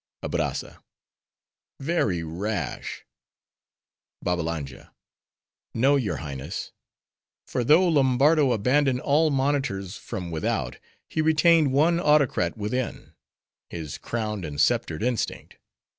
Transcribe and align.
ABRAZZA—Very 0.23 2.23
rash! 2.23 3.05
BABBALANJA—No, 4.23 5.95
your 5.95 6.15
Highness; 6.17 6.71
for 7.45 7.63
though 7.63 7.87
Lombardo 7.87 8.51
abandoned 8.51 8.99
all 9.01 9.29
monitors 9.29 9.97
from 9.97 10.31
without; 10.31 10.79
he 11.07 11.21
retained 11.21 11.71
one 11.71 11.99
autocrat 11.99 12.57
within—his 12.57 13.99
crowned 13.99 14.43
and 14.43 14.59
sceptered 14.59 15.03
instinct. 15.03 15.57